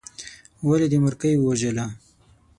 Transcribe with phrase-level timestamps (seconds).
[0.67, 1.85] ولې دې مورکۍ ووژله.